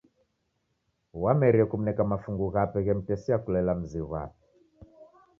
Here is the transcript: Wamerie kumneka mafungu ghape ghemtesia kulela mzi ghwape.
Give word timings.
Wamerie 1.23 1.65
kumneka 1.71 2.01
mafungu 2.11 2.47
ghape 2.53 2.79
ghemtesia 2.85 3.37
kulela 3.43 3.71
mzi 3.79 3.99
ghwape. 4.07 4.39